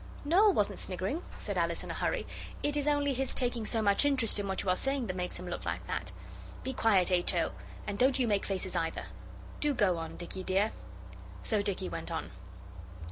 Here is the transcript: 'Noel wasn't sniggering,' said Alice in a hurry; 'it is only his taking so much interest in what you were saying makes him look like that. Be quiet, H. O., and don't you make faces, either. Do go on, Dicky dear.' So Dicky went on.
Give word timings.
'Noel 0.25 0.51
wasn't 0.51 0.79
sniggering,' 0.79 1.21
said 1.37 1.59
Alice 1.59 1.83
in 1.83 1.91
a 1.91 1.93
hurry; 1.93 2.25
'it 2.63 2.75
is 2.75 2.87
only 2.87 3.13
his 3.13 3.35
taking 3.35 3.67
so 3.67 3.83
much 3.83 4.03
interest 4.03 4.39
in 4.39 4.47
what 4.47 4.63
you 4.63 4.67
were 4.67 4.75
saying 4.75 5.07
makes 5.13 5.37
him 5.37 5.47
look 5.47 5.63
like 5.63 5.85
that. 5.85 6.09
Be 6.63 6.73
quiet, 6.73 7.11
H. 7.11 7.35
O., 7.35 7.51
and 7.85 7.99
don't 7.99 8.17
you 8.17 8.27
make 8.27 8.47
faces, 8.47 8.75
either. 8.75 9.03
Do 9.59 9.75
go 9.75 9.97
on, 9.99 10.17
Dicky 10.17 10.41
dear.' 10.41 10.71
So 11.43 11.61
Dicky 11.61 11.87
went 11.87 12.09
on. 12.09 12.31